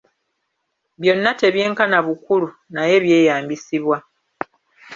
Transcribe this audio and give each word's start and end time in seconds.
Byonna 0.99 1.31
tebyenkana 1.39 1.97
bukulu, 2.07 2.47
naye 2.73 2.95
byeyambisibwa. 3.03 3.97